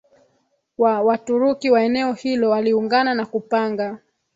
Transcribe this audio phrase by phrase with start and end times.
[0.77, 3.99] wa Waturuki wa eneo hilo waliungana na kupanga